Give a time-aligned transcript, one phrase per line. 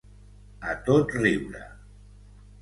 [0.71, 1.63] A tot riure.